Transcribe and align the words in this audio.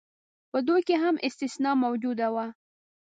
په 0.51 0.57
دوی 0.67 0.81
کې 0.87 0.95
هم 1.03 1.15
استثنا 1.27 1.71
موجوده 1.83 2.27
وه. 2.33 2.47